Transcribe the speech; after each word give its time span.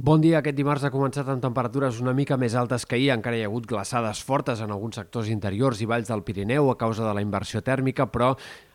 Bon 0.00 0.22
dia. 0.24 0.38
Aquest 0.38 0.56
dimarts 0.56 0.86
ha 0.86 0.90
començat 0.90 1.26
amb 1.28 1.42
temperatures 1.44 1.98
una 2.00 2.14
mica 2.16 2.38
més 2.40 2.54
altes 2.56 2.86
que 2.88 2.96
ahir. 2.96 3.10
Encara 3.12 3.36
hi 3.36 3.42
ha 3.44 3.48
hagut 3.50 3.66
glaçades 3.68 4.22
fortes 4.24 4.62
en 4.64 4.70
alguns 4.72 4.96
sectors 4.96 5.28
interiors 5.28 5.82
i 5.84 5.88
valls 5.90 6.08
del 6.08 6.22
Pirineu 6.24 6.70
a 6.72 6.78
causa 6.80 7.04
de 7.04 7.12
la 7.12 7.20
inversió 7.20 7.60
tèrmica, 7.60 8.06
però 8.08 8.30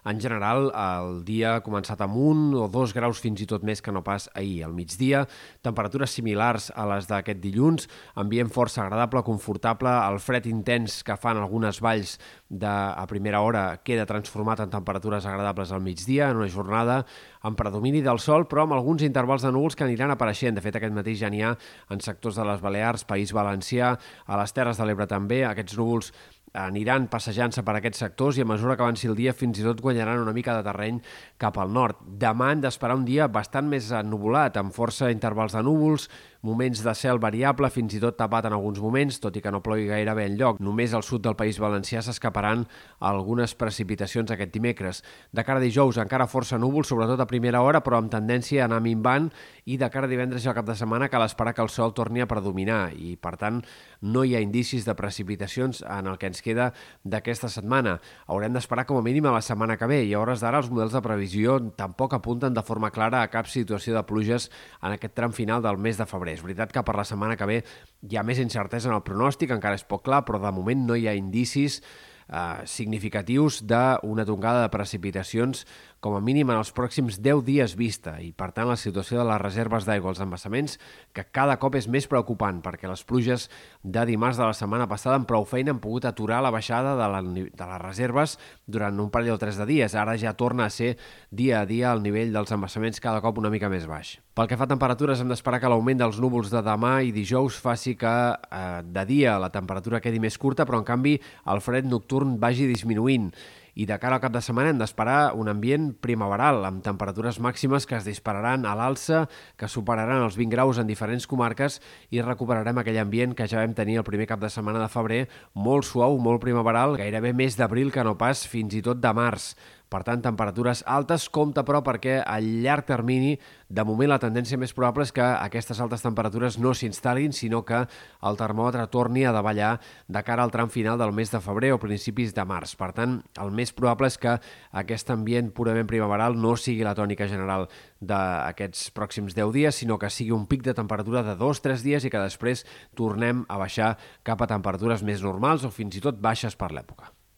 en 0.07 0.21
general 0.21 0.70
el 0.71 1.21
dia 1.27 1.57
ha 1.57 1.63
començat 1.65 2.01
amb 2.04 2.15
un 2.17 2.54
o 2.55 2.67
dos 2.71 2.93
graus 2.96 3.20
fins 3.23 3.41
i 3.43 3.47
tot 3.49 3.65
més 3.67 3.81
que 3.83 3.91
no 3.91 4.04
pas 4.05 4.29
ahir. 4.33 4.63
Al 4.65 4.75
migdia, 4.75 5.25
temperatures 5.65 6.13
similars 6.15 6.70
a 6.75 6.88
les 6.93 7.09
d'aquest 7.09 7.41
dilluns, 7.43 7.89
ambient 8.16 8.52
força 8.54 8.84
agradable, 8.85 9.23
confortable, 9.27 9.91
el 10.07 10.20
fred 10.23 10.48
intens 10.48 11.02
que 11.04 11.17
fan 11.20 11.41
algunes 11.41 11.81
valls 11.84 12.17
de, 12.49 12.67
a 12.67 13.04
primera 13.09 13.41
hora 13.43 13.81
queda 13.84 14.07
transformat 14.07 14.63
en 14.63 14.71
temperatures 14.71 15.25
agradables 15.27 15.71
al 15.71 15.84
migdia, 15.84 16.31
en 16.31 16.41
una 16.41 16.52
jornada 16.52 17.02
amb 17.48 17.59
predomini 17.59 18.02
del 18.03 18.20
sol, 18.23 18.48
però 18.48 18.66
amb 18.66 18.77
alguns 18.77 19.03
intervals 19.05 19.44
de 19.45 19.52
núvols 19.52 19.76
que 19.76 19.85
aniran 19.85 20.12
apareixent. 20.13 20.55
De 20.58 20.63
fet, 20.63 20.80
aquest 20.80 20.95
matí 20.95 21.16
ja 21.20 21.31
n'hi 21.31 21.44
ha 21.44 21.53
en 21.91 22.03
sectors 22.03 22.39
de 22.39 22.48
les 22.48 22.63
Balears, 22.63 23.05
País 23.08 23.34
Valencià, 23.35 23.94
a 24.26 24.41
les 24.41 24.55
Terres 24.55 24.80
de 24.80 24.88
l'Ebre 24.88 25.08
també. 25.08 25.44
Aquests 25.48 25.77
núvols 25.80 26.12
aniran 26.57 27.05
passejant-se 27.11 27.61
per 27.66 27.75
aquests 27.77 28.02
sectors 28.03 28.38
i 28.38 28.43
a 28.43 28.47
mesura 28.49 28.75
que 28.75 28.85
avanci 28.85 29.09
el 29.09 29.17
dia 29.17 29.34
fins 29.38 29.59
i 29.61 29.65
tot 29.65 29.81
guanyaran 29.84 30.23
una 30.23 30.34
mica 30.34 30.55
de 30.57 30.65
terreny 30.65 30.99
cap 31.38 31.59
al 31.61 31.73
nord. 31.73 32.02
Demà 32.02 32.52
hem 32.53 32.63
d'esperar 32.65 32.98
un 32.98 33.05
dia 33.05 33.29
bastant 33.29 33.70
més 33.70 33.91
ennubulat, 33.93 34.57
amb 34.57 34.73
força 34.73 35.12
intervals 35.13 35.53
de 35.57 35.63
núvols, 35.65 36.09
moments 36.41 36.84
de 36.84 36.94
cel 36.96 37.20
variable, 37.20 37.70
fins 37.73 37.96
i 37.98 38.02
tot 38.02 38.18
tapat 38.20 38.48
en 38.48 38.55
alguns 38.55 38.80
moments, 38.84 39.20
tot 39.23 39.36
i 39.36 39.41
que 39.44 39.52
no 39.52 39.62
plogui 39.66 39.88
gairebé 39.90 40.27
en 40.30 40.38
lloc. 40.40 40.62
Només 40.63 40.94
al 40.94 41.04
sud 41.04 41.23
del 41.26 41.36
País 41.40 41.60
Valencià 41.60 42.02
s'escaparan 42.05 42.66
algunes 43.00 43.55
precipitacions 43.58 44.32
aquest 44.32 44.54
dimecres. 44.54 45.04
De 45.32 45.44
cara 45.44 45.60
a 45.60 45.63
dijous 45.63 45.98
encara 46.02 46.30
força 46.30 46.60
núvols, 46.62 46.88
sobretot 46.88 47.20
a 47.20 47.27
primera 47.30 47.62
hora, 47.66 47.82
però 47.84 48.00
amb 48.02 48.12
tendència 48.13 48.63
a 48.63 48.70
anar 48.70 48.82
minvant 48.86 49.32
i 49.66 49.77
de 49.82 49.90
cara 49.91 50.08
a 50.08 50.12
divendres 50.12 50.46
i 50.46 50.52
al 50.52 50.55
cap 50.58 50.68
de 50.68 50.77
setmana 50.77 51.10
cal 51.10 51.26
esperar 51.26 51.55
que 51.58 51.66
el 51.66 51.73
sol 51.73 51.94
torni 51.98 52.22
a 52.22 52.30
predominar 52.30 52.94
i, 52.96 53.16
per 53.18 53.35
tant, 53.41 53.63
no 54.02 54.24
hi 54.24 54.35
ha 54.38 54.44
indicis 54.44 54.85
de 54.85 54.96
precipitacions 54.96 55.84
en 55.84 56.07
el 56.07 56.18
que 56.22 56.29
ens 56.32 56.44
queda 56.46 56.72
d'aquesta 57.04 57.49
setmana. 57.51 57.98
Haurem 58.27 58.55
d'esperar 58.55 58.85
com 58.88 59.01
a 59.01 59.05
mínim 59.05 59.27
a 59.27 59.35
la 59.35 59.44
setmana 59.44 59.77
que 59.77 59.90
ve 59.90 60.04
i 60.05 60.13
a 60.13 60.22
hores 60.22 60.44
d'ara 60.44 60.62
els 60.62 60.72
models 60.72 60.96
de 60.96 61.04
previsió 61.04 61.60
tampoc 61.76 62.13
apunten 62.13 62.54
de 62.54 62.63
forma 62.63 62.91
clara 62.94 63.24
a 63.24 63.32
cap 63.34 63.49
situació 63.51 63.98
de 63.98 64.06
pluges 64.07 64.51
en 64.81 64.94
aquest 64.94 65.18
tram 65.18 65.34
final 65.34 65.66
del 65.66 65.81
mes 65.81 65.97
de 65.97 66.06
febrer. 66.06 66.37
És 66.38 66.44
veritat 66.46 66.74
que 66.74 66.84
per 66.85 66.96
la 66.97 67.06
setmana 67.07 67.38
que 67.38 67.47
ve 67.50 67.57
hi 68.06 68.18
ha 68.18 68.25
més 68.25 68.40
incertesa 68.44 68.91
en 68.91 68.97
el 68.97 69.06
pronòstic, 69.06 69.52
encara 69.56 69.80
és 69.80 69.88
poc 69.88 70.06
clar, 70.06 70.24
però 70.28 70.40
de 70.44 70.53
moment 70.53 70.85
no 70.85 70.97
hi 70.97 71.07
ha 71.09 71.18
indicis 71.18 71.81
eh, 71.81 72.62
significatius 72.69 73.63
d'una 73.66 74.25
tongada 74.28 74.66
de 74.66 74.74
precipitacions 74.74 75.66
com 76.00 76.16
a 76.17 76.22
mínim 76.22 76.51
en 76.51 76.59
els 76.59 76.69
pròxims 76.75 77.17
10 77.23 77.41
dies 77.47 77.73
vista 77.78 78.17
i, 78.22 78.29
per 78.35 78.51
tant, 78.56 78.69
la 78.69 78.78
situació 78.78 79.19
de 79.22 79.25
les 79.29 79.41
reserves 79.41 79.88
d'aigua 79.88 80.12
als 80.13 80.22
embassaments 80.23 80.78
que 81.16 81.25
cada 81.34 81.57
cop 81.62 81.78
és 81.79 81.88
més 81.89 82.07
preocupant 82.09 82.62
perquè 82.66 82.89
les 82.89 83.03
pluges 83.07 83.47
de 83.84 84.06
dimarts 84.09 84.38
de 84.38 84.45
la 84.45 84.56
setmana 84.57 84.88
passada 84.89 85.17
amb 85.17 85.28
prou 85.29 85.47
feina 85.50 85.73
han 85.73 85.81
pogut 85.84 86.06
aturar 86.06 86.44
la 86.45 86.53
baixada 86.53 86.95
de, 87.00 87.09
la, 87.13 87.22
de 87.23 87.69
les 87.72 87.81
reserves 87.81 88.38
durant 88.66 89.01
un 89.01 89.12
parell 89.13 89.35
o 89.35 89.41
tres 89.41 89.57
de 89.57 89.66
dies. 89.69 89.97
Ara 89.97 90.17
ja 90.22 90.35
torna 90.38 90.67
a 90.67 90.73
ser 90.73 90.95
dia 91.31 91.62
a 91.62 91.66
dia 91.69 91.91
el 91.91 92.06
nivell 92.06 92.34
dels 92.35 92.53
embassaments 92.53 93.01
cada 93.03 93.22
cop 93.25 93.41
una 93.41 93.51
mica 93.53 93.72
més 93.72 93.89
baix. 93.89 94.17
Pel 94.38 94.45
que 94.45 94.57
fa 94.59 94.67
a 94.67 94.69
temperatures, 94.69 95.17
hem 95.22 95.31
d'esperar 95.34 95.57
que 95.57 95.69
l'augment 95.72 95.97
dels 95.97 96.19
núvols 96.22 96.51
de 96.53 96.61
demà 96.61 97.00
i 97.01 97.13
dijous 97.16 97.57
faci 97.57 97.95
que 97.97 98.16
eh, 98.38 98.81
de 98.85 99.06
dia 99.09 99.39
la 99.41 99.50
temperatura 99.50 100.01
quedi 100.03 100.22
més 100.22 100.38
curta, 100.38 100.66
però 100.66 100.78
en 100.78 100.85
canvi 100.85 101.16
el 101.50 101.63
fred 101.66 101.89
nocturn 101.89 102.38
vagi 102.38 102.69
disminuint 102.69 103.31
i 103.78 103.85
de 103.85 104.00
cara 104.01 104.17
al 104.17 104.23
cap 104.23 104.33
de 104.33 104.41
setmana 104.41 104.72
hem 104.73 104.79
d'esperar 104.81 105.35
un 105.38 105.51
ambient 105.51 105.91
primaveral, 106.01 106.63
amb 106.66 106.81
temperatures 106.81 107.38
màximes 107.38 107.85
que 107.85 107.94
es 108.00 108.07
dispararan 108.09 108.66
a 108.66 108.73
l'alça, 108.79 109.28
que 109.53 109.69
superaran 109.69 110.23
els 110.25 110.38
20 110.39 110.56
graus 110.56 110.81
en 110.81 110.89
diferents 110.89 111.29
comarques 111.29 111.78
i 112.09 112.23
recuperarem 112.25 112.81
aquell 112.81 112.97
ambient 113.03 113.38
que 113.38 113.45
ja 113.45 113.61
vam 113.61 113.78
tenir 113.78 114.00
el 114.01 114.07
primer 114.07 114.25
cap 114.25 114.41
de 114.41 114.50
setmana 114.50 114.81
de 114.81 114.89
febrer, 114.89 115.22
molt 115.53 115.85
suau, 115.85 116.17
molt 116.17 116.41
primaveral, 116.41 116.97
gairebé 116.97 117.35
més 117.38 117.59
d'abril 117.59 117.94
que 117.94 118.05
no 118.07 118.17
pas 118.17 118.47
fins 118.50 118.73
i 118.73 118.81
tot 118.81 118.97
de 118.97 119.13
març. 119.13 119.51
Per 119.87 120.01
tant, 120.03 120.19
temperatures 120.19 120.81
altes, 120.83 121.29
compta 121.31 121.63
però 121.63 121.79
perquè 121.79 122.17
a 122.19 122.37
llarg 122.43 122.83
termini, 122.89 123.37
de 123.71 123.83
moment 123.87 124.09
la 124.11 124.19
tendència 124.19 124.59
més 124.59 124.73
probable 124.75 125.05
és 125.07 125.13
que 125.15 125.23
aquestes 125.23 125.79
altes 125.83 126.03
temperatures 126.03 126.57
no 126.59 126.73
s'instal·lin, 126.75 127.31
sinó 127.31 127.61
que 127.67 127.79
el 128.27 128.39
termòmetre 128.39 128.83
torni 128.91 129.23
a 129.23 129.31
davallar 129.35 129.77
de 130.07 130.23
cara 130.27 130.43
al 130.43 130.51
tram 130.51 130.71
final 130.73 130.99
del 130.99 131.13
mes 131.15 131.31
de 131.31 131.39
febrer 131.43 131.71
o 131.71 131.79
principis 131.79 132.35
de 132.35 132.43
març. 132.47 132.75
Per 132.75 132.91
tant, 132.97 133.17
el 133.39 133.51
més 133.55 133.71
probable 133.71 134.11
és 134.11 134.19
que 134.19 134.35
aquest 134.83 135.11
ambient 135.15 135.53
purament 135.55 135.87
primaveral 135.87 136.35
no 136.35 136.55
sigui 136.59 136.83
la 136.83 136.95
tònica 136.97 137.29
general 137.31 137.69
d'aquests 137.99 138.91
pròxims 138.95 139.35
10 139.39 139.53
dies, 139.55 139.83
sinó 139.83 139.95
que 139.99 140.11
sigui 140.11 140.35
un 140.35 140.47
pic 140.51 140.67
de 140.67 140.75
temperatura 140.75 141.23
de 141.23 141.37
2-3 141.39 141.85
dies 141.87 142.03
i 142.03 142.11
que 142.11 142.23
després 142.27 142.65
tornem 142.95 143.45
a 143.47 143.59
baixar 143.59 143.95
cap 144.27 144.43
a 144.43 144.51
temperatures 144.51 145.03
més 145.03 145.23
normals 145.23 145.63
o 145.63 145.71
fins 145.71 145.95
i 145.95 146.03
tot 146.03 146.19
baixes 146.19 146.59
per 146.59 146.73
l'època. 146.75 147.16